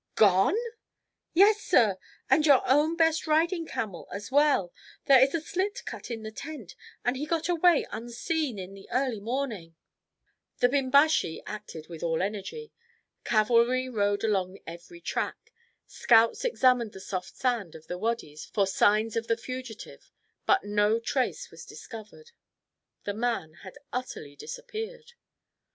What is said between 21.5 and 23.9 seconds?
was discovered. The man had